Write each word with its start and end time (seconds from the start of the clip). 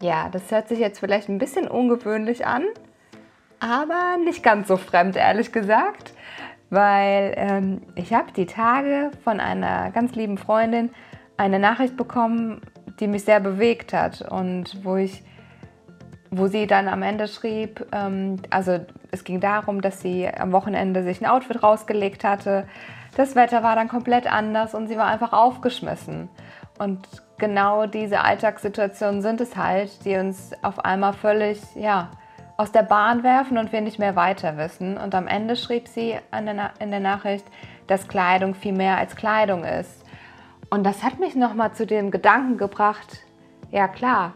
Ja, 0.00 0.28
das 0.28 0.50
hört 0.50 0.68
sich 0.68 0.78
jetzt 0.78 0.98
vielleicht 0.98 1.28
ein 1.28 1.38
bisschen 1.38 1.68
ungewöhnlich 1.68 2.46
an, 2.46 2.64
aber 3.60 4.18
nicht 4.22 4.42
ganz 4.42 4.68
so 4.68 4.76
fremd, 4.76 5.16
ehrlich 5.16 5.52
gesagt, 5.52 6.12
weil 6.68 7.32
ähm, 7.36 7.82
ich 7.94 8.12
habe 8.12 8.32
die 8.32 8.46
Tage 8.46 9.10
von 9.24 9.40
einer 9.40 9.90
ganz 9.92 10.14
lieben 10.14 10.36
Freundin 10.36 10.90
eine 11.38 11.58
Nachricht 11.58 11.96
bekommen, 11.96 12.60
die 13.00 13.06
mich 13.06 13.24
sehr 13.24 13.40
bewegt 13.40 13.92
hat 13.92 14.22
und 14.22 14.84
wo 14.84 14.96
ich 14.96 15.22
wo 16.30 16.48
sie 16.48 16.66
dann 16.66 16.88
am 16.88 17.02
Ende 17.02 17.28
schrieb, 17.28 17.86
ähm, 17.92 18.36
also 18.50 18.80
es 19.10 19.24
ging 19.24 19.40
darum, 19.40 19.80
dass 19.80 20.00
sie 20.00 20.28
am 20.28 20.52
Wochenende 20.52 21.02
sich 21.02 21.20
ein 21.20 21.26
Outfit 21.26 21.62
rausgelegt 21.62 22.24
hatte. 22.24 22.66
Das 23.16 23.34
Wetter 23.34 23.62
war 23.62 23.76
dann 23.76 23.88
komplett 23.88 24.30
anders 24.30 24.74
und 24.74 24.88
sie 24.88 24.96
war 24.96 25.06
einfach 25.06 25.32
aufgeschmissen. 25.32 26.28
Und 26.78 27.06
genau 27.38 27.86
diese 27.86 28.20
Alltagssituationen 28.20 29.22
sind 29.22 29.40
es 29.40 29.56
halt, 29.56 30.04
die 30.04 30.16
uns 30.16 30.52
auf 30.62 30.84
einmal 30.84 31.12
völlig, 31.12 31.60
ja, 31.74 32.10
aus 32.56 32.72
der 32.72 32.82
Bahn 32.82 33.22
werfen 33.22 33.58
und 33.58 33.72
wir 33.72 33.82
nicht 33.82 33.98
mehr 33.98 34.16
weiter 34.16 34.56
wissen. 34.56 34.96
Und 34.96 35.14
am 35.14 35.26
Ende 35.26 35.56
schrieb 35.56 35.88
sie 35.88 36.16
in 36.32 36.90
der 36.90 37.00
Nachricht, 37.00 37.44
dass 37.86 38.08
Kleidung 38.08 38.54
viel 38.54 38.72
mehr 38.72 38.96
als 38.96 39.14
Kleidung 39.14 39.64
ist. 39.64 40.04
Und 40.70 40.84
das 40.84 41.02
hat 41.02 41.20
mich 41.20 41.34
nochmal 41.36 41.72
zu 41.72 41.86
dem 41.86 42.10
Gedanken 42.10 42.56
gebracht, 42.56 43.18
ja 43.70 43.88
klar, 43.88 44.32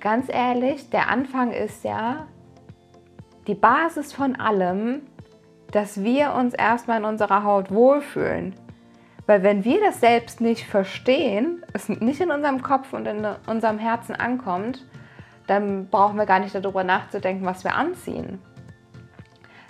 ganz 0.00 0.28
ehrlich, 0.28 0.90
der 0.90 1.08
Anfang 1.08 1.52
ist 1.52 1.84
ja 1.84 2.26
die 3.46 3.54
Basis 3.54 4.12
von 4.12 4.36
allem, 4.36 5.02
dass 5.70 6.02
wir 6.02 6.34
uns 6.34 6.54
erstmal 6.54 6.98
in 6.98 7.04
unserer 7.04 7.44
Haut 7.44 7.70
wohlfühlen. 7.70 8.54
Weil 9.26 9.42
wenn 9.42 9.64
wir 9.64 9.80
das 9.80 10.00
selbst 10.00 10.40
nicht 10.40 10.66
verstehen, 10.66 11.64
es 11.72 11.88
nicht 11.88 12.20
in 12.20 12.30
unserem 12.30 12.62
Kopf 12.62 12.92
und 12.92 13.06
in 13.06 13.26
unserem 13.46 13.78
Herzen 13.78 14.16
ankommt, 14.16 14.84
dann 15.46 15.88
brauchen 15.88 16.16
wir 16.16 16.26
gar 16.26 16.40
nicht 16.40 16.54
darüber 16.54 16.82
nachzudenken, 16.82 17.46
was 17.46 17.64
wir 17.64 17.74
anziehen. 17.74 18.40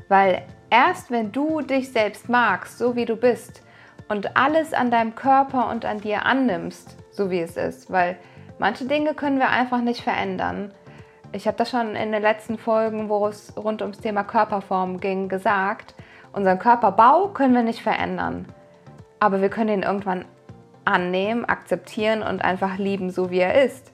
Weil 0.09 0.43
erst 0.71 1.11
wenn 1.11 1.33
du 1.33 1.61
dich 1.61 1.93
selbst 1.93 2.29
magst, 2.29 2.79
so 2.79 2.97
wie 2.97 3.05
du 3.05 3.17
bist, 3.17 3.63
und 4.09 4.37
alles 4.37 4.75
an 4.75 4.91
deinem 4.91 5.15
Körper 5.15 5.71
und 5.71 5.87
an 5.87 5.99
dir 5.99 6.27
annimmst, 6.27 6.99
so 7.11 7.31
wie 7.31 7.41
es 7.41 7.57
ist, 7.57 7.91
weil 7.91 8.19
manche 8.59 8.85
Dinge 8.85 9.15
können 9.15 9.39
wir 9.39 9.49
einfach 9.49 9.81
nicht 9.81 10.03
verändern. 10.03 10.75
Ich 11.33 11.47
habe 11.47 11.57
das 11.57 11.71
schon 11.71 11.97
in 11.97 12.13
den 12.13 12.21
letzten 12.21 12.59
Folgen, 12.59 13.09
wo 13.09 13.27
es 13.27 13.57
rund 13.57 13.81
ums 13.81 14.01
Thema 14.01 14.23
Körperform 14.23 15.01
ging, 15.01 15.31
gesagt. 15.31 15.95
Unseren 16.33 16.59
Körperbau 16.59 17.29
können 17.29 17.55
wir 17.55 17.63
nicht 17.63 17.81
verändern 17.81 18.47
aber 19.23 19.41
wir 19.41 19.51
können 19.51 19.69
ihn 19.69 19.83
irgendwann 19.85 20.25
annehmen, 20.85 21.45
akzeptieren 21.45 22.25
und 22.25 22.43
einfach 22.43 22.77
lieben, 22.77 23.11
so 23.11 23.31
wie 23.31 23.39
er 23.39 23.63
ist. 23.63 23.93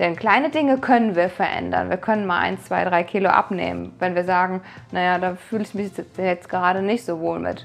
Denn 0.00 0.16
kleine 0.16 0.50
Dinge 0.50 0.78
können 0.78 1.14
wir 1.14 1.28
verändern. 1.28 1.88
Wir 1.88 1.98
können 1.98 2.26
mal 2.26 2.40
ein, 2.40 2.58
zwei, 2.58 2.82
drei 2.82 3.04
Kilo 3.04 3.28
abnehmen, 3.28 3.94
wenn 4.00 4.16
wir 4.16 4.24
sagen, 4.24 4.60
naja, 4.90 5.18
da 5.18 5.36
fühle 5.36 5.62
ich 5.62 5.74
mich 5.74 5.92
jetzt 6.16 6.48
gerade 6.48 6.82
nicht 6.82 7.04
so 7.04 7.20
wohl 7.20 7.38
mit. 7.38 7.64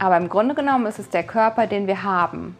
Aber 0.00 0.16
im 0.16 0.28
Grunde 0.28 0.56
genommen 0.56 0.86
ist 0.86 0.98
es 0.98 1.10
der 1.10 1.22
Körper, 1.22 1.68
den 1.68 1.86
wir 1.86 2.02
haben. 2.02 2.56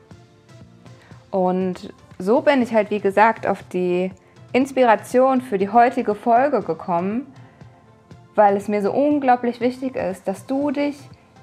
Und 1.32 1.92
so 2.20 2.40
bin 2.40 2.62
ich 2.62 2.72
halt, 2.72 2.92
wie 2.92 3.00
gesagt, 3.00 3.48
auf 3.48 3.64
die 3.64 4.12
Inspiration 4.52 5.40
für 5.40 5.58
die 5.58 5.70
heutige 5.70 6.14
Folge 6.14 6.62
gekommen, 6.62 7.26
weil 8.36 8.56
es 8.56 8.68
mir 8.68 8.80
so 8.80 8.92
unglaublich 8.92 9.60
wichtig 9.60 9.96
ist, 9.96 10.28
dass 10.28 10.46
du 10.46 10.70
dich 10.70 10.96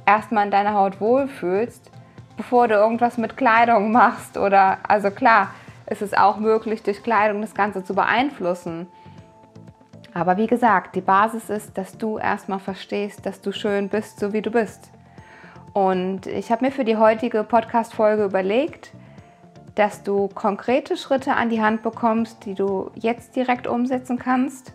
erstmal 0.06 0.46
in 0.46 0.52
deiner 0.52 0.74
Haut 0.74 1.00
wohlfühlst, 1.00 1.92
bevor 2.38 2.68
du 2.68 2.76
irgendwas 2.76 3.18
mit 3.18 3.38
Kleidung 3.38 3.92
machst. 3.92 4.38
Oder 4.38 4.80
also 4.88 5.12
klar, 5.12 5.50
ist 5.88 6.02
es 6.02 6.14
auch 6.14 6.38
möglich, 6.38 6.84
durch 6.84 7.04
Kleidung 7.04 7.42
das 7.42 7.54
Ganze 7.54 7.84
zu 7.84 7.94
beeinflussen. 7.94 8.88
Aber 10.14 10.38
wie 10.38 10.48
gesagt, 10.48 10.96
die 10.96 11.02
Basis 11.02 11.50
ist, 11.50 11.78
dass 11.78 11.98
du 11.98 12.18
erstmal 12.18 12.60
verstehst, 12.60 13.26
dass 13.26 13.42
du 13.42 13.52
schön 13.52 13.90
bist, 13.90 14.20
so 14.20 14.34
wie 14.34 14.42
du 14.42 14.52
bist. 14.52 14.92
Und 15.74 16.28
ich 16.28 16.52
habe 16.52 16.66
mir 16.66 16.72
für 16.72 16.84
die 16.84 16.98
heutige 16.98 17.44
Podcast-Folge 17.44 18.26
überlegt, 18.26 18.92
dass 19.76 20.04
du 20.04 20.28
konkrete 20.28 20.98
Schritte 20.98 21.34
an 21.34 21.50
die 21.50 21.62
Hand 21.62 21.82
bekommst, 21.82 22.46
die 22.46 22.56
du 22.56 22.92
jetzt 22.96 23.38
direkt 23.38 23.68
umsetzen 23.68 24.20
kannst 24.20 24.74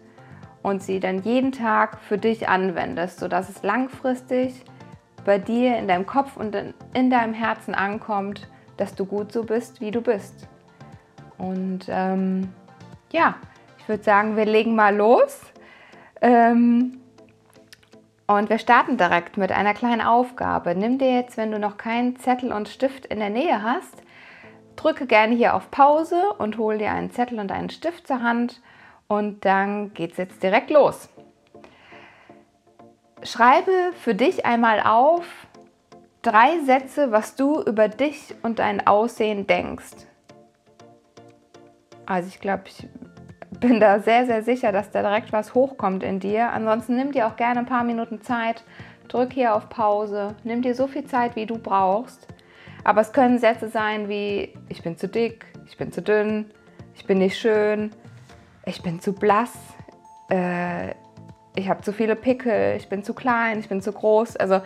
und 0.62 0.82
sie 0.82 1.00
dann 1.00 1.22
jeden 1.22 1.52
Tag 1.52 1.98
für 2.00 2.16
dich 2.16 2.48
anwendest, 2.48 3.20
sodass 3.20 3.50
es 3.50 3.62
langfristig 3.62 4.64
bei 5.26 5.38
dir 5.38 5.76
in 5.76 5.88
deinem 5.88 6.06
Kopf 6.06 6.36
und 6.36 6.56
in 6.94 7.10
deinem 7.10 7.34
Herzen 7.34 7.74
ankommt, 7.74 8.48
dass 8.78 8.94
du 8.94 9.04
gut 9.04 9.32
so 9.32 9.44
bist, 9.44 9.80
wie 9.80 9.90
du 9.90 10.00
bist. 10.00 10.48
Und 11.36 11.86
ähm, 11.88 12.48
ja, 13.12 13.34
ich 13.78 13.88
würde 13.88 14.02
sagen, 14.02 14.36
wir 14.36 14.46
legen 14.46 14.74
mal 14.74 14.96
los. 14.96 15.40
Ähm, 16.22 17.00
und 18.26 18.50
wir 18.50 18.58
starten 18.58 18.96
direkt 18.96 19.36
mit 19.36 19.52
einer 19.52 19.74
kleinen 19.74 20.00
Aufgabe. 20.00 20.74
Nimm 20.74 20.98
dir 20.98 21.12
jetzt, 21.12 21.36
wenn 21.36 21.52
du 21.52 21.58
noch 21.58 21.76
keinen 21.76 22.16
Zettel 22.16 22.52
und 22.52 22.68
Stift 22.68 23.06
in 23.06 23.18
der 23.18 23.30
Nähe 23.30 23.62
hast, 23.62 24.02
drücke 24.76 25.06
gerne 25.06 25.34
hier 25.34 25.54
auf 25.54 25.70
Pause 25.70 26.20
und 26.38 26.58
hol 26.58 26.78
dir 26.78 26.90
einen 26.90 27.10
Zettel 27.10 27.38
und 27.38 27.52
einen 27.52 27.70
Stift 27.70 28.06
zur 28.06 28.22
Hand. 28.22 28.60
Und 29.08 29.44
dann 29.44 29.92
geht 29.94 30.12
es 30.12 30.16
jetzt 30.16 30.42
direkt 30.42 30.70
los. 30.70 31.08
Schreibe 33.26 33.92
für 34.00 34.14
dich 34.14 34.46
einmal 34.46 34.80
auf 34.80 35.26
drei 36.22 36.60
Sätze, 36.64 37.12
was 37.12 37.34
du 37.34 37.60
über 37.62 37.88
dich 37.88 38.34
und 38.42 38.58
dein 38.58 38.86
Aussehen 38.86 39.46
denkst. 39.46 40.06
Also 42.06 42.28
ich 42.28 42.40
glaube, 42.40 42.64
ich 42.66 42.88
bin 43.60 43.80
da 43.80 43.98
sehr, 43.98 44.26
sehr 44.26 44.42
sicher, 44.42 44.70
dass 44.70 44.90
da 44.90 45.02
direkt 45.02 45.32
was 45.32 45.54
hochkommt 45.54 46.02
in 46.02 46.20
dir. 46.20 46.50
Ansonsten 46.52 46.96
nimm 46.96 47.12
dir 47.12 47.26
auch 47.26 47.36
gerne 47.36 47.60
ein 47.60 47.66
paar 47.66 47.84
Minuten 47.84 48.22
Zeit, 48.22 48.64
drück 49.08 49.32
hier 49.32 49.54
auf 49.54 49.68
Pause, 49.68 50.36
nimm 50.44 50.62
dir 50.62 50.74
so 50.74 50.86
viel 50.86 51.04
Zeit, 51.04 51.36
wie 51.36 51.46
du 51.46 51.58
brauchst. 51.58 52.28
Aber 52.84 53.00
es 53.00 53.12
können 53.12 53.38
Sätze 53.38 53.68
sein 53.68 54.08
wie, 54.08 54.54
ich 54.68 54.82
bin 54.82 54.96
zu 54.96 55.08
dick, 55.08 55.46
ich 55.66 55.76
bin 55.76 55.90
zu 55.90 56.00
dünn, 56.00 56.50
ich 56.94 57.06
bin 57.06 57.18
nicht 57.18 57.38
schön, 57.38 57.90
ich 58.64 58.82
bin 58.82 59.00
zu 59.00 59.12
blass, 59.12 59.52
äh, 60.28 60.94
ich 61.56 61.68
habe 61.68 61.82
zu 61.82 61.92
viele 61.92 62.14
Pickel, 62.14 62.76
ich 62.76 62.88
bin 62.88 63.02
zu 63.02 63.14
klein, 63.14 63.58
ich 63.58 63.68
bin 63.68 63.80
zu 63.80 63.92
groß. 63.92 64.36
Also 64.36 64.60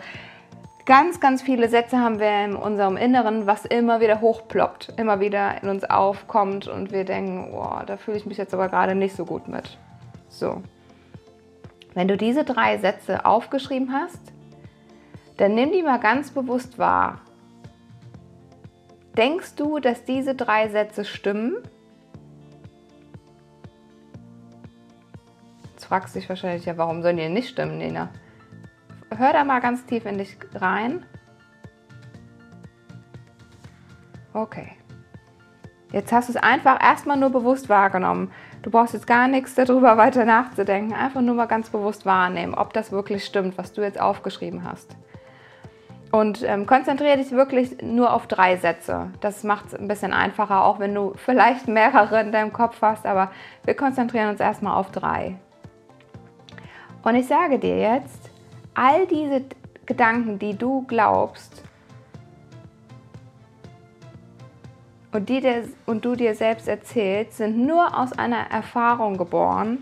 ganz, 0.85 1.19
ganz 1.19 1.41
viele 1.41 1.69
Sätze 1.69 1.99
haben 1.99 2.19
wir 2.19 2.45
in 2.45 2.55
unserem 2.55 2.97
Inneren, 2.97 3.47
was 3.47 3.65
immer 3.65 4.01
wieder 4.01 4.21
hochploppt, 4.21 4.93
immer 4.97 5.19
wieder 5.19 5.63
in 5.63 5.69
uns 5.69 5.83
aufkommt 5.83 6.67
und 6.67 6.91
wir 6.91 7.05
denken, 7.05 7.53
oh, 7.53 7.79
da 7.85 7.97
fühle 7.97 8.17
ich 8.17 8.25
mich 8.25 8.37
jetzt 8.37 8.53
aber 8.53 8.67
gerade 8.67 8.93
nicht 8.93 9.15
so 9.15 9.25
gut 9.25 9.47
mit. 9.47 9.77
So. 10.29 10.61
Wenn 11.93 12.07
du 12.07 12.17
diese 12.17 12.43
drei 12.43 12.77
Sätze 12.77 13.25
aufgeschrieben 13.25 13.93
hast, 13.93 14.21
dann 15.37 15.55
nimm 15.55 15.71
die 15.71 15.83
mal 15.83 15.99
ganz 15.99 16.31
bewusst 16.31 16.77
wahr. 16.77 17.21
Denkst 19.17 19.55
du, 19.55 19.79
dass 19.79 20.05
diese 20.05 20.35
drei 20.35 20.69
Sätze 20.69 21.03
stimmen? 21.03 21.57
Fragst 25.91 26.15
dich 26.15 26.29
wahrscheinlich, 26.29 26.63
ja, 26.63 26.77
warum 26.77 27.01
sollen 27.01 27.17
die 27.17 27.27
nicht 27.27 27.49
stimmen, 27.49 27.77
Nina? 27.77 28.07
Hör 29.13 29.33
da 29.33 29.43
mal 29.43 29.59
ganz 29.59 29.85
tief 29.85 30.05
in 30.05 30.17
dich 30.17 30.37
rein. 30.55 31.05
Okay. 34.31 34.71
Jetzt 35.91 36.13
hast 36.13 36.29
du 36.29 36.31
es 36.31 36.41
einfach 36.41 36.81
erstmal 36.81 37.17
nur 37.17 37.29
bewusst 37.29 37.67
wahrgenommen. 37.67 38.31
Du 38.61 38.71
brauchst 38.71 38.93
jetzt 38.93 39.05
gar 39.05 39.27
nichts 39.27 39.53
darüber 39.55 39.97
weiter 39.97 40.23
nachzudenken. 40.23 40.93
Einfach 40.93 41.19
nur 41.19 41.35
mal 41.35 41.47
ganz 41.47 41.69
bewusst 41.69 42.05
wahrnehmen, 42.05 42.53
ob 42.53 42.71
das 42.71 42.93
wirklich 42.93 43.25
stimmt, 43.25 43.57
was 43.57 43.73
du 43.73 43.81
jetzt 43.81 43.99
aufgeschrieben 43.99 44.63
hast. 44.63 44.95
Und 46.13 46.41
ähm, 46.43 46.67
konzentriere 46.67 47.17
dich 47.17 47.31
wirklich 47.31 47.81
nur 47.81 48.13
auf 48.13 48.27
drei 48.27 48.55
Sätze. 48.55 49.09
Das 49.19 49.43
macht 49.43 49.65
es 49.67 49.75
ein 49.75 49.89
bisschen 49.89 50.13
einfacher, 50.13 50.63
auch 50.63 50.79
wenn 50.79 50.95
du 50.95 51.11
vielleicht 51.17 51.67
mehrere 51.67 52.21
in 52.21 52.31
deinem 52.31 52.53
Kopf 52.53 52.81
hast. 52.81 53.05
Aber 53.05 53.29
wir 53.65 53.73
konzentrieren 53.73 54.29
uns 54.29 54.39
erstmal 54.39 54.77
auf 54.77 54.89
drei. 54.91 55.35
Und 57.03 57.15
ich 57.15 57.27
sage 57.27 57.57
dir 57.57 57.79
jetzt, 57.79 58.29
all 58.73 59.07
diese 59.07 59.43
Gedanken, 59.85 60.37
die 60.39 60.57
du 60.57 60.83
glaubst 60.87 61.63
und, 65.11 65.27
die 65.27 65.41
und 65.85 66.05
du 66.05 66.15
dir 66.15 66.35
selbst 66.35 66.67
erzählst, 66.67 67.37
sind 67.37 67.57
nur 67.57 67.97
aus 67.97 68.13
einer 68.13 68.49
Erfahrung 68.51 69.17
geboren, 69.17 69.79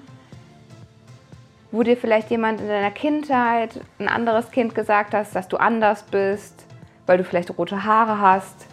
wo 1.71 1.83
dir 1.83 1.98
vielleicht 1.98 2.31
jemand 2.31 2.62
in 2.62 2.68
deiner 2.68 2.92
Kindheit, 2.92 3.81
ein 4.00 4.07
anderes 4.07 4.50
Kind 4.50 4.74
gesagt 4.74 5.13
hat, 5.13 5.27
dass 5.36 5.48
du 5.48 5.57
anders 5.57 6.04
bist, 6.04 6.66
weil 7.06 7.18
du 7.18 7.24
vielleicht 7.24 7.56
rote 7.57 7.83
Haare 7.83 8.19
hast. 8.19 8.66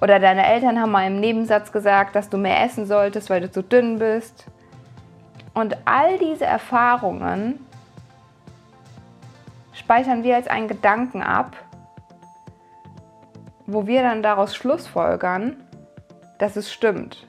Oder 0.00 0.18
deine 0.18 0.44
Eltern 0.44 0.80
haben 0.80 0.90
mal 0.90 1.06
im 1.06 1.20
Nebensatz 1.20 1.70
gesagt, 1.70 2.16
dass 2.16 2.28
du 2.28 2.36
mehr 2.38 2.64
essen 2.64 2.86
solltest, 2.86 3.30
weil 3.30 3.40
du 3.40 3.50
zu 3.50 3.62
dünn 3.62 4.00
bist. 4.00 4.46
Und 5.54 5.76
all 5.84 6.18
diese 6.18 6.44
Erfahrungen 6.44 7.63
speichern 9.74 10.22
wir 10.22 10.36
als 10.36 10.48
einen 10.48 10.68
Gedanken 10.68 11.22
ab, 11.22 11.56
wo 13.66 13.86
wir 13.86 14.02
dann 14.02 14.22
daraus 14.22 14.54
schlussfolgern, 14.54 15.56
dass 16.38 16.56
es 16.56 16.72
stimmt. 16.72 17.26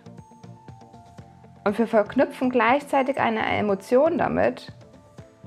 Und 1.64 1.78
wir 1.80 1.88
verknüpfen 1.88 2.50
gleichzeitig 2.50 3.20
eine 3.20 3.46
Emotion 3.46 4.18
damit, 4.18 4.72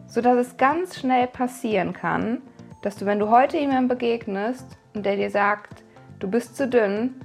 sodass 0.07 0.37
es 0.37 0.57
ganz 0.57 0.99
schnell 0.99 1.27
passieren 1.29 1.93
kann, 1.93 2.43
dass 2.83 2.97
du, 2.97 3.07
wenn 3.07 3.19
du 3.19 3.31
heute 3.31 3.59
jemandem 3.59 3.89
begegnest 3.89 4.77
und 4.95 5.07
der 5.07 5.17
dir 5.17 5.31
sagt, 5.31 5.85
du 6.19 6.29
bist 6.29 6.57
zu 6.57 6.69
dünn, 6.69 7.21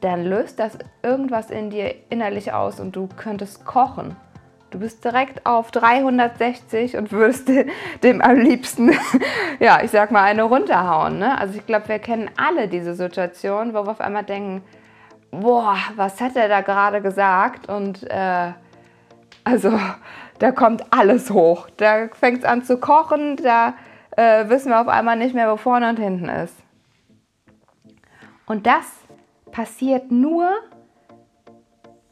dann 0.00 0.24
löst 0.24 0.58
das 0.58 0.78
irgendwas 1.02 1.50
in 1.50 1.70
dir 1.70 1.94
innerlich 2.10 2.52
aus 2.52 2.80
und 2.80 2.96
du 2.96 3.08
könntest 3.16 3.64
kochen. 3.64 4.16
Du 4.72 4.78
bist 4.78 5.04
direkt 5.04 5.44
auf 5.44 5.70
360 5.70 6.96
und 6.96 7.12
würdest 7.12 7.46
dem 8.02 8.22
am 8.22 8.36
liebsten, 8.36 8.90
ja, 9.60 9.82
ich 9.82 9.90
sag 9.90 10.10
mal, 10.10 10.22
eine 10.22 10.44
runterhauen. 10.44 11.18
Ne? 11.18 11.38
Also 11.38 11.58
ich 11.58 11.66
glaube, 11.66 11.88
wir 11.88 11.98
kennen 11.98 12.30
alle 12.38 12.68
diese 12.68 12.94
Situation, 12.94 13.74
wo 13.74 13.84
wir 13.84 13.90
auf 13.90 14.00
einmal 14.00 14.24
denken, 14.24 14.62
boah, 15.30 15.76
was 15.96 16.22
hat 16.22 16.36
er 16.36 16.48
da 16.48 16.62
gerade 16.62 17.02
gesagt? 17.02 17.68
Und 17.68 18.10
äh, 18.10 18.52
also 19.44 19.78
da 20.38 20.52
kommt 20.52 20.90
alles 20.90 21.30
hoch. 21.30 21.68
Da 21.76 22.08
fängt 22.08 22.38
es 22.38 22.44
an 22.46 22.64
zu 22.64 22.78
kochen, 22.78 23.36
da 23.36 23.74
äh, 24.16 24.48
wissen 24.48 24.70
wir 24.70 24.80
auf 24.80 24.88
einmal 24.88 25.16
nicht 25.16 25.34
mehr, 25.34 25.52
wo 25.52 25.58
vorne 25.58 25.90
und 25.90 25.98
hinten 25.98 26.30
ist. 26.30 26.56
Und 28.46 28.66
das 28.66 28.86
passiert 29.50 30.10
nur 30.10 30.48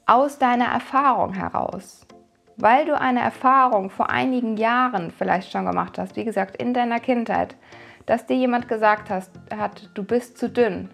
aus 0.04 0.38
deiner 0.38 0.66
Erfahrung 0.66 1.32
heraus. 1.32 2.06
Weil 2.60 2.84
du 2.84 2.98
eine 2.98 3.20
Erfahrung 3.20 3.90
vor 3.90 4.10
einigen 4.10 4.56
Jahren 4.56 5.10
vielleicht 5.10 5.50
schon 5.50 5.66
gemacht 5.66 5.98
hast, 5.98 6.16
wie 6.16 6.24
gesagt, 6.24 6.56
in 6.56 6.74
deiner 6.74 7.00
Kindheit, 7.00 7.56
dass 8.06 8.26
dir 8.26 8.36
jemand 8.36 8.68
gesagt 8.68 9.10
hast, 9.10 9.32
hat, 9.56 9.90
du 9.94 10.04
bist 10.04 10.38
zu 10.38 10.48
dünn 10.48 10.90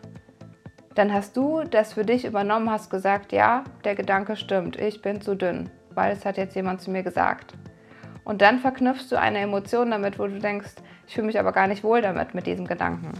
dann 0.97 1.13
hast 1.13 1.37
du 1.37 1.63
das 1.63 1.93
für 1.93 2.07
dich 2.07 2.25
übernommen, 2.25 2.71
hast 2.71 2.89
gesagt, 2.89 3.33
ja, 3.33 3.65
der 3.85 3.95
Gedanke 3.95 4.35
stimmt, 4.35 4.77
ich 4.77 5.03
bin 5.03 5.21
zu 5.21 5.35
dünn, 5.35 5.69
weil 5.91 6.13
es 6.13 6.25
hat 6.25 6.39
jetzt 6.39 6.57
jemand 6.57 6.81
zu 6.81 6.91
mir 6.91 7.03
gesagt. 7.03 7.53
Und 8.25 8.41
dann 8.41 8.59
verknüpfst 8.59 9.09
du 9.11 9.21
eine 9.21 9.41
Emotion 9.41 9.91
damit, 9.91 10.19
wo 10.19 10.27
du 10.27 10.39
denkst, 10.39 10.73
ich 11.07 11.15
fühle 11.15 11.27
mich 11.27 11.39
aber 11.39 11.53
gar 11.53 11.67
nicht 11.67 11.85
wohl 11.85 12.01
damit, 12.01 12.35
mit 12.35 12.47
diesem 12.47 12.67
Gedanken. 12.67 13.13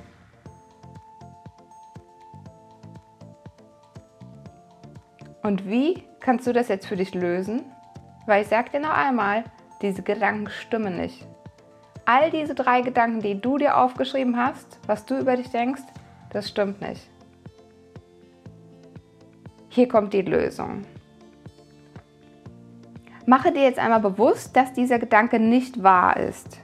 Und 5.43 5.69
wie 5.69 6.03
kannst 6.21 6.47
du 6.47 6.55
das 6.55 6.69
jetzt 6.69 6.87
für 6.87 6.97
dich 6.97 7.15
lösen? 7.15 7.67
Weil 8.27 8.43
ich 8.43 8.49
sage 8.49 8.71
dir 8.71 8.81
noch 8.81 8.91
einmal, 8.91 9.45
diese 9.81 10.03
Gedanken 10.03 10.51
stimmen 10.51 10.97
nicht. 10.97 11.27
All 12.05 12.31
diese 12.31 12.55
drei 12.55 12.83
Gedanken, 12.83 13.21
die 13.21 13.41
du 13.41 13.59
dir 13.59 13.77
aufgeschrieben 13.79 14.37
hast, 14.37 14.79
was 14.87 15.07
du 15.07 15.19
über 15.19 15.37
dich 15.37 15.51
denkst, 15.51 15.83
das 16.31 16.49
stimmt 16.49 16.81
nicht. 16.81 17.09
Hier 19.69 19.89
kommt 19.89 20.13
die 20.13 20.23
Lösung. 20.23 20.83
Mache 23.27 23.53
dir 23.53 23.63
jetzt 23.63 23.79
einmal 23.79 24.01
bewusst, 24.01 24.57
dass 24.57 24.73
dieser 24.73 24.99
Gedanke 24.99 25.41
nicht 25.41 25.83
wahr 25.83 26.17
ist. 26.17 26.59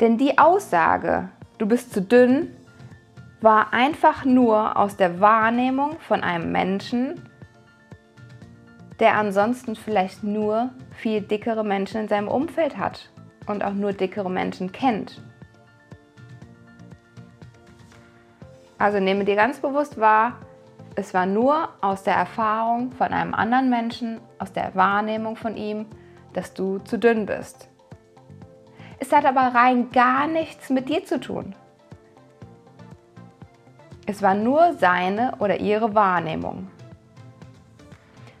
Denn 0.00 0.18
die 0.18 0.38
Aussage, 0.38 1.28
du 1.58 1.66
bist 1.66 1.92
zu 1.92 2.02
dünn, 2.02 2.54
war 3.40 3.72
einfach 3.72 4.24
nur 4.24 4.76
aus 4.76 4.96
der 4.96 5.20
Wahrnehmung 5.20 5.98
von 6.00 6.22
einem 6.22 6.50
Menschen, 6.50 7.28
der 9.00 9.16
ansonsten 9.16 9.76
vielleicht 9.76 10.22
nur 10.22 10.70
viel 10.96 11.20
dickere 11.20 11.64
Menschen 11.64 12.02
in 12.02 12.08
seinem 12.08 12.28
Umfeld 12.28 12.76
hat 12.76 13.10
und 13.46 13.64
auch 13.64 13.72
nur 13.72 13.92
dickere 13.92 14.30
Menschen 14.30 14.72
kennt. 14.72 15.22
Also 18.78 18.98
nehme 18.98 19.24
dir 19.24 19.36
ganz 19.36 19.60
bewusst 19.60 19.98
wahr, 19.98 20.38
es 20.94 21.14
war 21.14 21.24
nur 21.24 21.68
aus 21.80 22.02
der 22.02 22.14
Erfahrung 22.14 22.92
von 22.92 23.08
einem 23.08 23.32
anderen 23.32 23.70
Menschen, 23.70 24.20
aus 24.38 24.52
der 24.52 24.74
Wahrnehmung 24.74 25.36
von 25.36 25.56
ihm, 25.56 25.86
dass 26.34 26.52
du 26.52 26.78
zu 26.78 26.98
dünn 26.98 27.24
bist. 27.24 27.68
Es 28.98 29.12
hat 29.12 29.24
aber 29.24 29.54
rein 29.54 29.90
gar 29.90 30.26
nichts 30.26 30.68
mit 30.68 30.88
dir 30.88 31.04
zu 31.04 31.18
tun. 31.18 31.54
Es 34.04 34.20
war 34.20 34.34
nur 34.34 34.74
seine 34.74 35.36
oder 35.38 35.60
ihre 35.60 35.94
Wahrnehmung. 35.94 36.71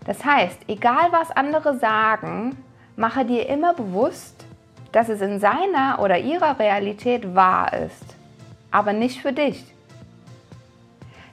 Das 0.04 0.24
heißt, 0.24 0.58
egal 0.68 1.12
was 1.12 1.30
andere 1.30 1.76
sagen, 1.78 2.56
mache 2.96 3.24
dir 3.24 3.48
immer 3.48 3.74
bewusst, 3.74 4.44
dass 4.90 5.08
es 5.08 5.20
in 5.20 5.40
seiner 5.40 5.98
oder 6.00 6.18
ihrer 6.18 6.58
Realität 6.58 7.34
wahr 7.34 7.72
ist, 7.72 8.16
aber 8.70 8.92
nicht 8.92 9.20
für 9.20 9.32
dich. 9.32 9.64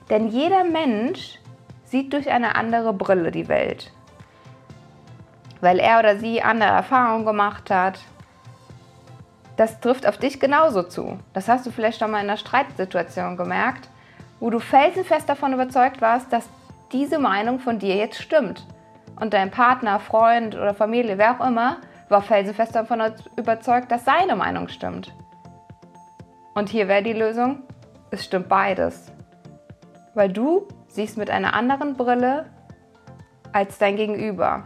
Denn 0.08 0.28
jeder 0.28 0.64
Mensch 0.64 1.38
sieht 1.84 2.12
durch 2.12 2.30
eine 2.30 2.54
andere 2.54 2.92
Brille 2.92 3.30
die 3.30 3.48
Welt. 3.48 3.92
Weil 5.60 5.78
er 5.78 5.98
oder 5.98 6.16
sie 6.16 6.42
andere 6.42 6.70
Erfahrungen 6.70 7.26
gemacht 7.26 7.70
hat. 7.70 8.00
Das 9.56 9.78
trifft 9.80 10.06
auf 10.06 10.16
dich 10.16 10.40
genauso 10.40 10.82
zu. 10.84 11.18
Das 11.34 11.48
hast 11.48 11.66
du 11.66 11.70
vielleicht 11.70 11.98
schon 11.98 12.10
mal 12.10 12.20
in 12.22 12.30
einer 12.30 12.38
Streitsituation 12.38 13.36
gemerkt, 13.36 13.88
wo 14.38 14.48
du 14.48 14.58
felsenfest 14.58 15.28
davon 15.28 15.52
überzeugt 15.52 16.00
warst, 16.00 16.32
dass 16.32 16.48
diese 16.92 17.18
Meinung 17.18 17.58
von 17.58 17.78
dir 17.78 17.96
jetzt 17.96 18.20
stimmt. 18.20 18.66
Und 19.20 19.34
dein 19.34 19.50
Partner, 19.50 20.00
Freund 20.00 20.54
oder 20.54 20.74
Familie, 20.74 21.18
wer 21.18 21.38
auch 21.38 21.46
immer, 21.46 21.78
war 22.08 22.22
felsenfest 22.22 22.74
davon 22.74 23.02
überzeugt, 23.36 23.92
dass 23.92 24.04
seine 24.04 24.34
Meinung 24.34 24.68
stimmt. 24.68 25.14
Und 26.54 26.68
hier 26.68 26.88
wäre 26.88 27.02
die 27.02 27.12
Lösung, 27.12 27.62
es 28.10 28.24
stimmt 28.24 28.48
beides 28.48 29.12
weil 30.14 30.30
du 30.30 30.66
siehst 30.88 31.16
mit 31.18 31.30
einer 31.30 31.54
anderen 31.54 31.96
Brille 31.96 32.46
als 33.52 33.78
dein 33.78 33.96
Gegenüber. 33.96 34.64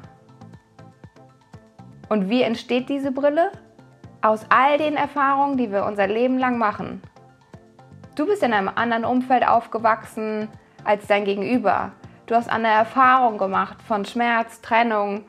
Und 2.08 2.28
wie 2.28 2.42
entsteht 2.42 2.88
diese 2.88 3.12
Brille? 3.12 3.50
Aus 4.22 4.46
all 4.48 4.78
den 4.78 4.96
Erfahrungen, 4.96 5.56
die 5.58 5.70
wir 5.70 5.84
unser 5.84 6.06
Leben 6.06 6.38
lang 6.38 6.56
machen. 6.56 7.02
Du 8.14 8.26
bist 8.26 8.42
in 8.42 8.52
einem 8.52 8.70
anderen 8.74 9.04
Umfeld 9.04 9.46
aufgewachsen 9.46 10.48
als 10.82 11.06
dein 11.06 11.24
Gegenüber. 11.24 11.92
Du 12.26 12.34
hast 12.34 12.48
andere 12.48 12.72
Erfahrungen 12.72 13.36
gemacht 13.36 13.82
von 13.82 14.06
Schmerz, 14.06 14.62
Trennung, 14.62 15.26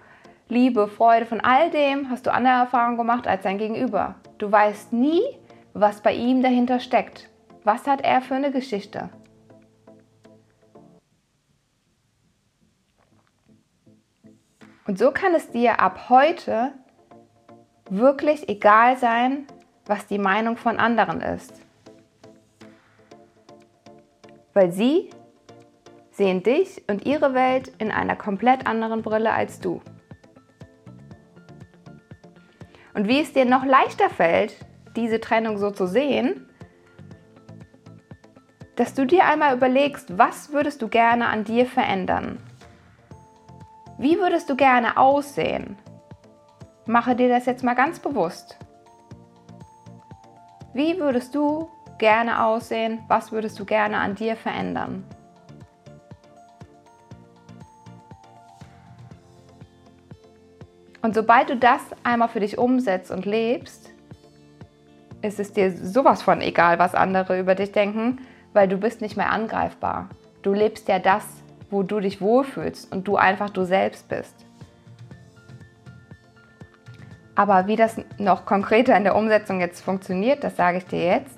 Liebe, 0.47 0.87
Freude. 0.87 1.25
Von 1.25 1.41
all 1.41 1.69
dem 1.69 2.09
hast 2.09 2.25
du 2.25 2.31
andere 2.31 2.53
Erfahrungen 2.53 2.95
gemacht 2.95 3.27
als 3.27 3.43
dein 3.43 3.57
Gegenüber. 3.57 4.15
Du 4.37 4.49
weißt 4.49 4.93
nie, 4.93 5.21
was 5.73 5.99
bei 5.99 6.13
ihm 6.13 6.41
dahinter 6.41 6.79
steckt. 6.79 7.29
Was 7.65 7.85
hat 7.85 7.99
er 7.99 8.21
für 8.21 8.35
eine 8.35 8.51
Geschichte? 8.51 9.09
Und 14.87 14.97
so 14.97 15.11
kann 15.11 15.35
es 15.35 15.49
dir 15.51 15.81
ab 15.81 16.09
heute 16.09 16.71
wirklich 17.89 18.47
egal 18.47 18.95
sein, 18.97 19.47
was 19.85 20.07
die 20.07 20.19
Meinung 20.19 20.55
von 20.55 20.77
anderen 20.77 21.19
ist. 21.19 21.61
Weil 24.53 24.71
sie 24.71 25.09
sehen 26.15 26.43
dich 26.43 26.81
und 26.87 27.05
ihre 27.05 27.33
Welt 27.33 27.73
in 27.77 27.91
einer 27.91 28.15
komplett 28.15 28.67
anderen 28.67 29.01
Brille 29.01 29.33
als 29.33 29.59
du. 29.59 29.81
Und 32.93 33.09
wie 33.09 33.19
es 33.19 33.33
dir 33.33 33.43
noch 33.43 33.65
leichter 33.65 34.09
fällt, 34.09 34.55
diese 34.95 35.19
Trennung 35.19 35.57
so 35.57 35.71
zu 35.71 35.85
sehen, 35.85 36.49
dass 38.77 38.93
du 38.93 39.05
dir 39.05 39.25
einmal 39.25 39.55
überlegst, 39.55 40.17
was 40.17 40.53
würdest 40.53 40.81
du 40.81 40.87
gerne 40.87 41.27
an 41.27 41.43
dir 41.43 41.65
verändern? 41.65 42.39
Wie 43.97 44.17
würdest 44.17 44.49
du 44.49 44.55
gerne 44.55 44.97
aussehen? 44.97 45.77
Mache 46.85 47.15
dir 47.15 47.27
das 47.27 47.45
jetzt 47.45 47.63
mal 47.63 47.73
ganz 47.73 47.99
bewusst. 47.99 48.57
Wie 50.73 50.97
würdest 50.97 51.35
du 51.35 51.69
gerne 51.97 52.43
aussehen? 52.43 52.99
Was 53.07 53.31
würdest 53.33 53.59
du 53.59 53.65
gerne 53.65 53.97
an 53.97 54.15
dir 54.15 54.35
verändern? 54.35 55.03
Und 61.05 61.13
sobald 61.13 61.51
du 61.51 61.55
das 61.55 61.81
einmal 62.01 62.29
für 62.29 62.39
dich 62.39 62.57
umsetzt 62.57 63.11
und 63.11 63.27
lebst, 63.27 63.91
ist 65.21 65.39
es 65.39 65.53
dir 65.53 65.71
sowas 65.71 66.23
von 66.23 66.41
egal, 66.41 66.79
was 66.79 66.95
andere 66.95 67.39
über 67.39 67.53
dich 67.53 67.71
denken, 67.71 68.25
weil 68.53 68.67
du 68.67 68.77
bist 68.77 69.01
nicht 69.01 69.15
mehr 69.15 69.31
angreifbar. 69.31 70.09
Du 70.41 70.51
lebst 70.51 70.87
ja 70.87 70.97
das, 70.97 71.23
wo 71.69 71.83
du 71.83 71.99
dich 71.99 72.21
wohlfühlst 72.21 72.91
und 72.91 73.07
du 73.07 73.17
einfach 73.17 73.51
du 73.51 73.65
selbst 73.65 74.09
bist. 74.09 74.47
Aber 77.35 77.67
wie 77.67 77.75
das 77.75 77.97
noch 78.17 78.47
konkreter 78.47 78.97
in 78.97 79.03
der 79.03 79.15
Umsetzung 79.15 79.59
jetzt 79.59 79.81
funktioniert, 79.81 80.43
das 80.43 80.55
sage 80.55 80.79
ich 80.79 80.87
dir 80.87 81.05
jetzt. 81.05 81.37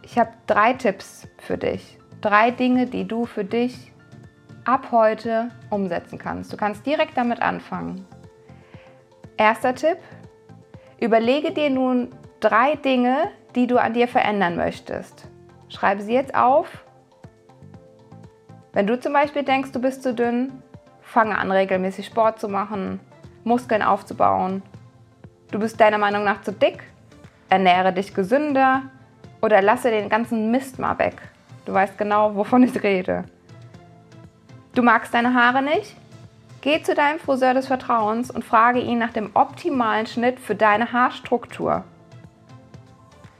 Ich 0.00 0.18
habe 0.18 0.30
drei 0.46 0.72
Tipps 0.72 1.28
für 1.36 1.58
dich. 1.58 1.98
Drei 2.22 2.50
Dinge, 2.50 2.86
die 2.86 3.06
du 3.06 3.26
für 3.26 3.44
dich 3.44 3.92
ab 4.68 4.88
heute 4.92 5.50
umsetzen 5.70 6.18
kannst. 6.18 6.52
Du 6.52 6.58
kannst 6.58 6.84
direkt 6.84 7.16
damit 7.16 7.40
anfangen. 7.40 8.06
Erster 9.38 9.74
Tipp, 9.74 9.96
überlege 11.00 11.52
dir 11.52 11.70
nun 11.70 12.10
drei 12.40 12.76
Dinge, 12.76 13.30
die 13.54 13.66
du 13.66 13.78
an 13.78 13.94
dir 13.94 14.06
verändern 14.06 14.56
möchtest. 14.56 15.26
Schreibe 15.70 16.02
sie 16.02 16.12
jetzt 16.12 16.34
auf. 16.34 16.84
Wenn 18.74 18.86
du 18.86 19.00
zum 19.00 19.14
Beispiel 19.14 19.42
denkst, 19.42 19.72
du 19.72 19.80
bist 19.80 20.02
zu 20.02 20.12
dünn, 20.12 20.62
fange 21.00 21.38
an, 21.38 21.50
regelmäßig 21.50 22.04
Sport 22.04 22.38
zu 22.38 22.48
machen, 22.48 23.00
Muskeln 23.44 23.82
aufzubauen. 23.82 24.62
Du 25.50 25.58
bist 25.58 25.80
deiner 25.80 25.96
Meinung 25.96 26.24
nach 26.24 26.42
zu 26.42 26.52
dick, 26.52 26.82
ernähre 27.48 27.94
dich 27.94 28.12
gesünder 28.12 28.82
oder 29.40 29.62
lasse 29.62 29.90
den 29.90 30.10
ganzen 30.10 30.50
Mist 30.50 30.78
mal 30.78 30.98
weg. 30.98 31.16
Du 31.64 31.72
weißt 31.72 31.96
genau, 31.96 32.34
wovon 32.34 32.62
ich 32.64 32.82
rede. 32.82 33.24
Du 34.74 34.82
magst 34.82 35.12
deine 35.14 35.34
Haare 35.34 35.62
nicht? 35.62 35.96
Geh 36.60 36.82
zu 36.82 36.94
deinem 36.94 37.18
Friseur 37.18 37.54
des 37.54 37.68
Vertrauens 37.68 38.30
und 38.30 38.44
frage 38.44 38.80
ihn 38.80 38.98
nach 38.98 39.12
dem 39.12 39.30
optimalen 39.34 40.06
Schnitt 40.06 40.40
für 40.40 40.54
deine 40.54 40.92
Haarstruktur. 40.92 41.84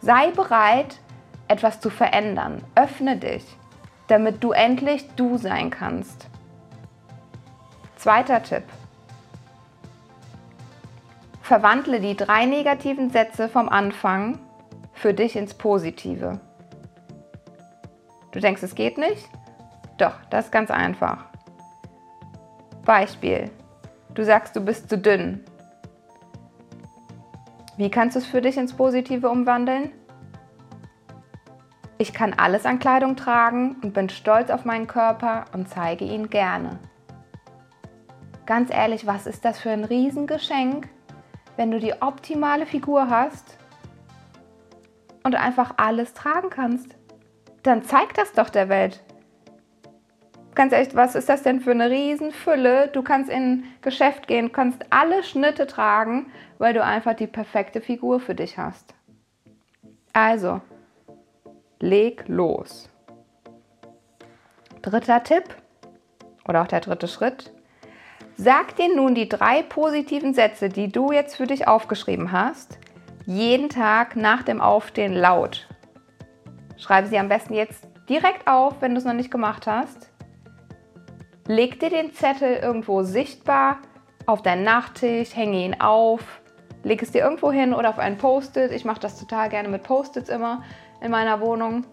Sei 0.01 0.31
bereit, 0.31 0.99
etwas 1.49 1.81
zu 1.81 1.91
verändern. 1.91 2.63
Öffne 2.75 3.17
dich, 3.17 3.45
damit 4.07 4.45
du 4.45 4.53
endlich 4.53 5.09
du 5.17 5.37
sein 5.37 5.71
kannst. 5.71 6.29
Zweiter 7.97 8.43
Tipp. 8.43 8.63
Verwandle 11.43 12.01
die 12.01 12.17
drei 12.17 12.45
negativen 12.45 13.11
Sätze 13.11 13.49
vom 13.49 13.69
Anfang 13.69 14.39
für 14.93 15.15
dich 15.15 15.35
ins 15.35 15.55
Positive. 15.55 16.41
Du 18.31 18.41
denkst, 18.41 18.63
es 18.63 18.75
geht 18.75 18.99
nicht? 18.99 19.29
Doch, 19.99 20.15
das 20.31 20.47
ist 20.47 20.53
ganz 20.53 20.71
einfach. 20.71 21.25
Beispiel. 22.85 23.51
Du 24.15 24.25
sagst, 24.25 24.57
du 24.57 24.61
bist 24.61 24.89
zu 24.89 24.97
dünn. 24.97 25.45
Wie 27.77 27.91
kannst 27.91 28.17
du 28.17 28.21
es 28.21 28.27
für 28.27 28.41
dich 28.41 28.57
ins 28.57 28.73
Positive 28.73 29.29
umwandeln? 29.29 29.93
Ich 31.99 32.13
kann 32.13 32.33
alles 32.33 32.65
an 32.65 32.79
Kleidung 32.79 33.17
tragen 33.17 33.77
und 33.83 33.93
bin 33.93 34.09
stolz 34.09 34.51
auf 34.51 34.65
meinen 34.65 34.87
Körper 34.87 35.47
und 35.53 35.69
zeige 35.69 36.05
ihn 36.05 36.31
gerne. 36.31 36.79
Ganz 38.47 38.73
ehrlich, 38.73 39.07
was 39.07 39.27
ist 39.27 39.45
das 39.45 39.59
für 39.59 39.71
ein 39.71 39.85
Riesengeschenk, 39.85 40.89
wenn 41.57 41.73
du 41.73 41.81
die 41.81 42.01
optimale 42.01 42.67
Figur 42.67 43.11
hast 43.11 43.59
und 45.25 45.35
einfach 45.35 45.75
alles 45.77 46.15
tragen 46.15 46.51
kannst? 46.51 46.95
Dann 47.65 47.83
zeig 47.83 48.15
das 48.15 48.33
doch 48.33 48.49
der 48.49 48.69
Welt 48.69 49.03
ganz 50.59 50.73
ehrlich, 50.73 50.95
was 50.97 51.15
ist 51.15 51.29
das 51.29 51.45
denn 51.45 51.61
für 51.61 51.71
eine 51.71 51.89
Riesenfülle? 51.89 52.89
Du 52.89 53.03
kannst 53.03 53.31
in 53.31 53.43
ein 53.43 53.65
Geschäft 53.81 54.27
gehen, 54.27 54.51
kannst 54.51 54.85
alle 54.91 55.23
Schnitte 55.23 55.69
tragen, 55.69 56.27
weil 56.59 56.75
du 56.75 56.83
einfach 56.83 57.15
die 57.15 57.29
perfekte 57.29 57.81
Figur 57.81 58.19
für 58.19 58.35
dich 58.35 58.59
hast. 58.59 58.93
Also, 60.13 60.61
leg 61.79 62.25
los. 62.27 62.91
Dritter 64.83 65.23
Tipp 65.23 65.45
oder 66.49 66.63
auch 66.63 66.67
der 66.67 66.81
dritte 66.81 67.07
Schritt. 67.07 67.53
Sag 68.37 68.75
dir 68.75 68.95
nun 68.95 69.15
die 69.15 69.29
drei 69.29 69.63
positiven 69.63 70.35
Sätze, 70.35 70.69
die 70.69 70.91
du 70.91 71.13
jetzt 71.13 71.37
für 71.37 71.47
dich 71.47 71.69
aufgeschrieben 71.69 72.33
hast, 72.33 72.79
jeden 73.27 73.69
Tag 73.69 74.17
nach 74.17 74.43
dem 74.43 74.61
Aufstehen 74.61 75.15
laut. 75.15 75.69
Schreibe 76.79 77.07
sie 77.07 77.19
am 77.19 77.29
besten 77.29 77.55
jetzt 77.55 77.87
direkt 78.09 78.49
auf, 78.49 78.81
wenn 78.81 78.95
du 78.95 78.99
es 78.99 79.05
noch 79.05 79.13
nicht 79.13 79.31
gemacht 79.31 79.69
hast. 79.69 80.08
Leg 81.49 81.81
dir 81.81 81.89
den 81.89 82.13
Zettel 82.13 82.57
irgendwo 82.57 83.03
sichtbar 83.05 83.79
auf 84.27 84.43
deinen 84.43 84.65
Nachttisch, 84.65 85.35
hänge 85.35 85.65
ihn 85.65 85.81
auf, 85.81 86.43
leg 86.83 87.03
es 87.03 87.11
dir 87.11 87.23
irgendwo 87.23 87.51
hin 87.51 87.73
oder 87.73 87.89
auf 87.89 87.99
einen 87.99 88.19
Post-it. 88.19 88.71
Ich 88.71 88.85
mache 88.85 89.01
das 89.01 89.19
total 89.19 89.49
gerne 89.49 89.71
mit 89.71 89.83
Post-its 89.83 90.29
immer 90.29 90.63
in 91.01 91.11
meiner 91.11 91.41
Wohnung. 91.41 91.87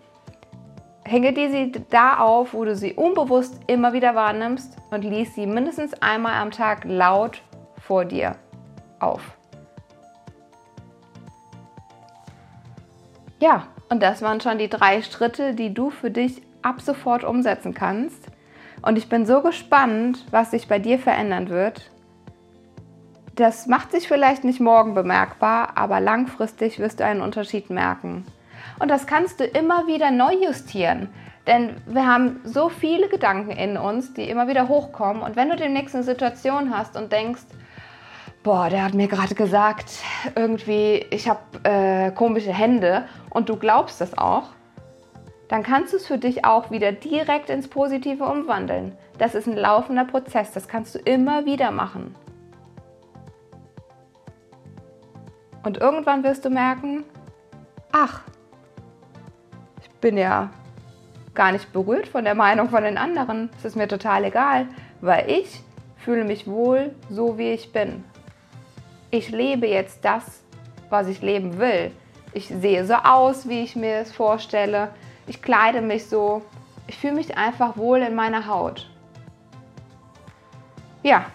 Hänge 1.05 1.31
dir 1.31 1.49
sie 1.49 1.71
da 1.89 2.17
auf, 2.17 2.53
wo 2.53 2.65
du 2.65 2.75
sie 2.75 2.95
unbewusst 2.95 3.61
immer 3.67 3.93
wieder 3.93 4.13
wahrnimmst 4.13 4.75
und 4.91 5.05
lies 5.05 5.33
sie 5.35 5.47
mindestens 5.47 5.93
einmal 6.01 6.33
am 6.33 6.51
Tag 6.51 6.83
laut 6.83 7.41
vor 7.77 8.03
dir 8.03 8.35
auf. 8.99 9.21
Ja, 13.39 13.67
und 13.87 14.03
das 14.03 14.21
waren 14.21 14.41
schon 14.41 14.57
die 14.57 14.69
drei 14.69 15.01
Schritte, 15.01 15.53
die 15.53 15.73
du 15.73 15.91
für 15.91 16.11
dich 16.11 16.41
ab 16.61 16.81
sofort 16.81 17.23
umsetzen 17.23 17.73
kannst. 17.73 18.34
Und 18.85 18.99
ich 18.99 19.09
bin 19.09 19.25
so 19.25 19.41
gespannt, 19.41 20.23
was 20.29 20.51
sich 20.51 20.67
bei 20.67 20.77
dir 20.77 20.99
verändern 20.99 21.49
wird. 21.49 21.89
Das 23.35 23.65
macht 23.65 23.91
sich 23.91 24.07
vielleicht 24.07 24.43
nicht 24.43 24.61
morgen 24.61 24.93
bemerkbar, 24.93 25.71
aber 25.75 25.99
langfristig 25.99 26.77
wirst 26.77 26.99
du 26.99 27.05
einen 27.05 27.21
Unterschied 27.21 27.71
merken. 27.71 28.25
Und 28.77 28.89
das 28.89 29.07
kannst 29.07 29.39
du 29.39 29.43
immer 29.43 29.87
wieder 29.87 30.11
neu 30.11 30.33
justieren. 30.33 31.09
Denn 31.47 31.77
wir 31.87 32.05
haben 32.05 32.39
so 32.43 32.69
viele 32.69 33.09
Gedanken 33.09 33.51
in 33.51 33.75
uns, 33.75 34.13
die 34.13 34.29
immer 34.29 34.47
wieder 34.47 34.67
hochkommen. 34.67 35.23
Und 35.23 35.35
wenn 35.35 35.49
du 35.49 35.55
demnächst 35.55 35.95
eine 35.95 36.03
Situation 36.03 36.75
hast 36.75 36.95
und 36.95 37.11
denkst, 37.11 37.43
boah, 38.43 38.69
der 38.69 38.83
hat 38.83 38.93
mir 38.93 39.07
gerade 39.07 39.33
gesagt, 39.33 39.91
irgendwie, 40.35 41.05
ich 41.09 41.27
habe 41.27 41.39
äh, 41.63 42.11
komische 42.11 42.53
Hände 42.53 43.05
und 43.31 43.49
du 43.49 43.55
glaubst 43.55 43.99
das 43.99 44.15
auch, 44.15 44.49
dann 45.47 45.63
kannst 45.63 45.93
du 45.93 45.97
es 45.97 46.07
für 46.07 46.17
dich 46.17 46.45
auch 46.45 46.71
wieder 46.71 46.91
direkt 46.91 47.49
ins 47.49 47.67
Positive 47.67 48.23
umwandeln. 48.23 48.97
Das 49.17 49.35
ist 49.35 49.47
ein 49.47 49.55
laufender 49.55 50.05
Prozess, 50.05 50.51
das 50.51 50.67
kannst 50.67 50.95
du 50.95 50.99
immer 50.99 51.45
wieder 51.45 51.71
machen. 51.71 52.15
Und 55.63 55.77
irgendwann 55.77 56.23
wirst 56.23 56.45
du 56.45 56.49
merken, 56.49 57.03
ach, 57.91 58.21
ich 59.81 59.89
bin 59.99 60.17
ja 60.17 60.49
gar 61.33 61.51
nicht 61.51 61.73
berührt 61.73 62.07
von 62.07 62.23
der 62.23 62.35
Meinung 62.35 62.69
von 62.69 62.83
den 62.83 62.97
anderen. 62.97 63.49
Es 63.57 63.65
ist 63.65 63.75
mir 63.75 63.87
total 63.87 64.25
egal, 64.25 64.67
weil 65.01 65.29
ich 65.29 65.61
fühle 65.97 66.23
mich 66.23 66.47
wohl 66.47 66.93
so, 67.09 67.37
wie 67.37 67.51
ich 67.51 67.73
bin. 67.73 68.03
Ich 69.11 69.29
lebe 69.29 69.67
jetzt 69.67 70.05
das, 70.05 70.43
was 70.89 71.07
ich 71.07 71.21
leben 71.21 71.57
will. 71.57 71.91
Ich 72.33 72.47
sehe 72.47 72.85
so 72.85 72.95
aus, 72.95 73.47
wie 73.47 73.63
ich 73.63 73.75
mir 73.75 73.97
es 73.97 74.11
vorstelle 74.11 74.89
ich 75.27 75.41
kleide 75.41 75.81
mich 75.81 76.07
so, 76.07 76.41
ich 76.87 76.97
fühle 76.97 77.13
mich 77.13 77.37
einfach 77.37 77.77
wohl 77.77 77.99
in 77.99 78.15
meiner 78.15 78.47
Haut. 78.47 78.89
Ja, 81.03 81.25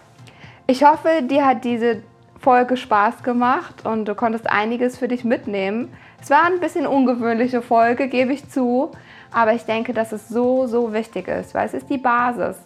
ich 0.67 0.83
hoffe, 0.83 1.23
dir 1.23 1.45
hat 1.45 1.63
diese 1.63 2.03
Folge 2.39 2.77
Spaß 2.77 3.23
gemacht 3.23 3.85
und 3.85 4.05
du 4.05 4.15
konntest 4.15 4.49
einiges 4.49 4.97
für 4.97 5.07
dich 5.07 5.23
mitnehmen. 5.23 5.93
Es 6.21 6.29
war 6.29 6.45
ein 6.45 6.59
bisschen 6.59 6.87
ungewöhnliche 6.87 7.61
Folge, 7.61 8.07
gebe 8.07 8.33
ich 8.33 8.49
zu, 8.49 8.91
aber 9.31 9.53
ich 9.53 9.63
denke, 9.63 9.93
dass 9.93 10.11
es 10.11 10.27
so, 10.27 10.67
so 10.67 10.93
wichtig 10.93 11.27
ist, 11.27 11.53
weil 11.53 11.65
es 11.65 11.73
ist 11.73 11.89
die 11.89 11.97
Basis. 11.97 12.57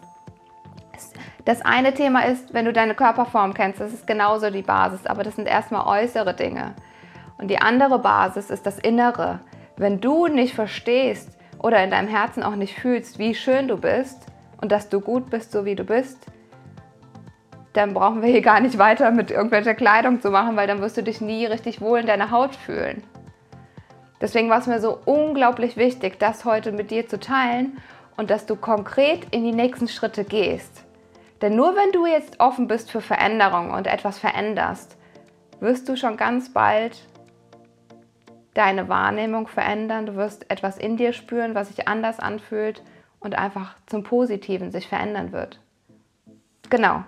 Das 1.45 1.61
eine 1.61 1.93
Thema 1.93 2.25
ist, 2.25 2.53
wenn 2.53 2.65
du 2.65 2.73
deine 2.73 2.95
Körperform 2.95 3.53
kennst, 3.53 3.79
das 3.79 3.93
ist 3.93 4.07
genauso 4.07 4.49
die 4.49 4.63
Basis, 4.63 5.05
aber 5.05 5.23
das 5.23 5.35
sind 5.35 5.47
erstmal 5.47 5.85
äußere 6.03 6.33
Dinge. 6.33 6.73
Und 7.37 7.49
die 7.49 7.61
andere 7.61 7.99
Basis 7.99 8.49
ist 8.49 8.65
das 8.65 8.79
Innere. 8.79 9.39
Wenn 9.77 9.99
du 9.99 10.27
nicht 10.27 10.53
verstehst 10.53 11.37
oder 11.59 11.83
in 11.83 11.91
deinem 11.91 12.07
Herzen 12.07 12.43
auch 12.43 12.55
nicht 12.55 12.79
fühlst, 12.79 13.19
wie 13.19 13.35
schön 13.35 13.67
du 13.67 13.77
bist 13.77 14.25
und 14.61 14.71
dass 14.71 14.89
du 14.89 15.01
gut 15.01 15.29
bist, 15.29 15.51
so 15.51 15.65
wie 15.65 15.75
du 15.75 15.83
bist, 15.83 16.17
dann 17.73 17.93
brauchen 17.93 18.21
wir 18.21 18.29
hier 18.29 18.41
gar 18.41 18.61
nicht 18.61 18.77
weiter 18.77 19.11
mit 19.11 19.31
irgendwelcher 19.31 19.73
Kleidung 19.73 20.21
zu 20.21 20.31
machen, 20.31 20.55
weil 20.55 20.67
dann 20.67 20.79
wirst 20.79 20.95
du 20.95 21.03
dich 21.03 21.19
nie 21.19 21.45
richtig 21.45 21.81
wohl 21.81 21.99
in 21.99 22.07
deiner 22.07 22.31
Haut 22.31 22.55
fühlen. 22.55 23.03
Deswegen 24.21 24.49
war 24.49 24.59
es 24.59 24.67
mir 24.67 24.79
so 24.79 24.97
unglaublich 25.03 25.75
wichtig, 25.75 26.19
das 26.19 26.45
heute 26.45 26.71
mit 26.71 26.89
dir 26.89 27.07
zu 27.07 27.19
teilen 27.19 27.77
und 28.15 28.29
dass 28.29 28.45
du 28.45 28.55
konkret 28.55 29.27
in 29.31 29.43
die 29.43 29.51
nächsten 29.51 29.89
Schritte 29.89 30.23
gehst. 30.23 30.85
Denn 31.41 31.57
nur 31.57 31.75
wenn 31.75 31.91
du 31.91 32.05
jetzt 32.05 32.39
offen 32.39 32.67
bist 32.67 32.89
für 32.89 33.01
Veränderung 33.01 33.71
und 33.71 33.87
etwas 33.87 34.19
veränderst, 34.19 34.95
wirst 35.59 35.89
du 35.89 35.97
schon 35.97 36.15
ganz 36.15 36.53
bald 36.53 36.97
deine 38.55 38.89
Wahrnehmung 38.89 39.47
verändern. 39.47 40.07
Du 40.07 40.15
wirst 40.15 40.49
etwas 40.49 40.77
in 40.77 40.97
dir 40.97 41.13
spüren, 41.13 41.53
was 41.53 41.67
sich 41.67 41.87
anders 41.87 42.19
anfühlt 42.19 42.81
und 43.19 43.37
einfach 43.37 43.75
zum 43.85 44.01
Positiven 44.03 44.71
sich 44.71 44.87
verändern 44.87 45.31
wird. 45.31 45.59
Genau. 46.71 47.03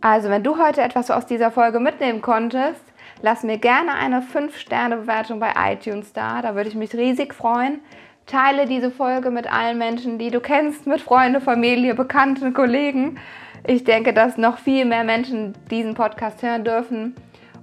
Also, 0.00 0.28
wenn 0.28 0.44
du 0.44 0.58
heute 0.58 0.82
etwas 0.82 1.10
aus 1.10 1.26
dieser 1.26 1.50
Folge 1.50 1.80
mitnehmen 1.80 2.20
konntest, 2.20 2.82
lass 3.22 3.42
mir 3.42 3.58
gerne 3.58 3.94
eine 3.94 4.20
5-Sterne-Bewertung 4.20 5.40
bei 5.40 5.52
iTunes 5.72 6.12
da. 6.12 6.42
Da 6.42 6.54
würde 6.54 6.68
ich 6.68 6.76
mich 6.76 6.94
riesig 6.94 7.34
freuen. 7.34 7.80
Teile 8.26 8.66
diese 8.66 8.90
Folge 8.90 9.30
mit 9.30 9.50
allen 9.50 9.78
Menschen, 9.78 10.18
die 10.18 10.30
du 10.30 10.40
kennst, 10.40 10.86
mit 10.86 11.00
Freunden, 11.00 11.40
Familie, 11.40 11.94
Bekannten, 11.94 12.52
Kollegen. 12.52 13.18
ich 13.66 13.84
denke, 13.84 14.12
dass 14.12 14.36
noch 14.36 14.58
viel 14.58 14.84
mehr 14.84 15.02
Menschen 15.02 15.54
diesen 15.70 15.94
Podcast 15.94 16.42
hören 16.42 16.64
dürfen 16.64 17.14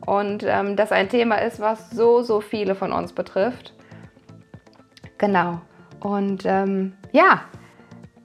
und 0.06 0.44
ähm, 0.48 0.76
das 0.76 0.92
ein 0.92 1.10
Thema 1.10 1.36
ist, 1.36 1.60
was 1.60 1.90
so, 1.90 2.22
so 2.22 2.42
viele 2.42 2.76
von 2.76 2.92
uns 2.92 3.14
betrifft. 3.14 3.74
Genau. 5.18 5.62
Und 6.00 6.46
ähm, 6.46 6.94
ja, 7.12 7.42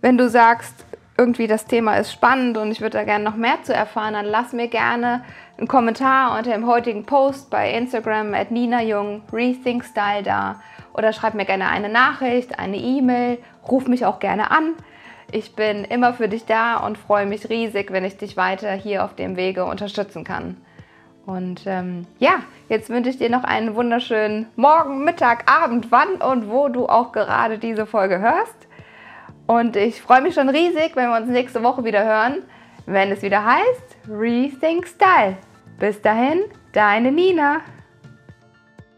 wenn 0.00 0.18
du 0.18 0.28
sagst, 0.28 0.84
irgendwie 1.16 1.46
das 1.46 1.66
Thema 1.66 1.96
ist 1.96 2.12
spannend 2.12 2.56
und 2.56 2.70
ich 2.70 2.80
würde 2.80 2.96
da 2.96 3.04
gerne 3.04 3.24
noch 3.24 3.36
mehr 3.36 3.62
zu 3.62 3.74
erfahren, 3.74 4.14
dann 4.14 4.24
lass 4.24 4.52
mir 4.52 4.68
gerne 4.68 5.22
einen 5.58 5.68
Kommentar 5.68 6.38
unter 6.38 6.52
dem 6.52 6.66
heutigen 6.66 7.04
Post 7.04 7.50
bei 7.50 7.70
Instagram 7.72 8.32
at 8.32 8.50
Nina 8.50 8.82
Jung 8.82 9.22
Rethink 9.30 9.84
Style 9.84 10.22
da 10.22 10.60
oder 10.94 11.12
schreib 11.12 11.34
mir 11.34 11.44
gerne 11.44 11.68
eine 11.68 11.90
Nachricht, 11.90 12.58
eine 12.58 12.78
E-Mail, 12.78 13.38
ruf 13.68 13.86
mich 13.86 14.06
auch 14.06 14.18
gerne 14.18 14.50
an. 14.50 14.74
Ich 15.30 15.54
bin 15.54 15.84
immer 15.84 16.14
für 16.14 16.28
dich 16.28 16.46
da 16.46 16.78
und 16.78 16.98
freue 16.98 17.26
mich 17.26 17.48
riesig, 17.50 17.92
wenn 17.92 18.04
ich 18.04 18.16
dich 18.16 18.36
weiter 18.36 18.72
hier 18.72 19.04
auf 19.04 19.14
dem 19.14 19.36
Wege 19.36 19.64
unterstützen 19.64 20.24
kann. 20.24 20.56
Und 21.26 21.62
ähm, 21.66 22.06
ja, 22.18 22.40
jetzt 22.68 22.90
wünsche 22.90 23.10
ich 23.10 23.18
dir 23.18 23.30
noch 23.30 23.44
einen 23.44 23.74
wunderschönen 23.74 24.46
Morgen, 24.56 25.04
Mittag, 25.04 25.50
Abend, 25.50 25.90
wann 25.90 26.16
und 26.16 26.50
wo 26.50 26.68
du 26.68 26.86
auch 26.86 27.12
gerade 27.12 27.58
diese 27.58 27.86
Folge 27.86 28.20
hörst. 28.20 28.68
Und 29.46 29.76
ich 29.76 30.00
freue 30.00 30.22
mich 30.22 30.34
schon 30.34 30.48
riesig, 30.48 30.92
wenn 30.94 31.10
wir 31.10 31.16
uns 31.16 31.28
nächste 31.28 31.62
Woche 31.62 31.84
wieder 31.84 32.04
hören, 32.04 32.42
wenn 32.86 33.10
es 33.10 33.22
wieder 33.22 33.44
heißt 33.44 33.96
Rethink 34.08 34.86
Style. 34.86 35.36
Bis 35.78 36.00
dahin, 36.00 36.40
deine 36.72 37.12
Nina. 37.12 37.60